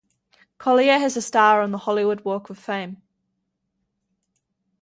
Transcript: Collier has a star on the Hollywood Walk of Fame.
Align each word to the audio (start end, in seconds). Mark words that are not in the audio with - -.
Collier 0.57 0.97
has 0.97 1.15
a 1.15 1.21
star 1.21 1.61
on 1.61 1.69
the 1.69 1.77
Hollywood 1.77 2.21
Walk 2.25 2.49
of 2.49 2.57
Fame. 2.57 3.03